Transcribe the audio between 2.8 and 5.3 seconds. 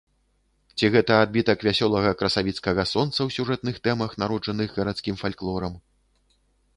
сонца ў сюжэтных тэмах, народжаных гарадскім